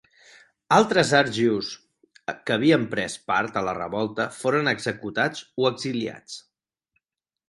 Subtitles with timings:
[0.75, 1.67] Altres argius
[2.31, 6.39] que havien pres part a la revolta foren executats o exiliats.